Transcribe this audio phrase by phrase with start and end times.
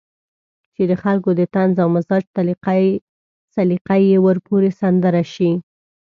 [0.75, 2.23] چې د خلکو د طنز او مزاح
[3.55, 5.51] سليقه به ورپورې سندره شي.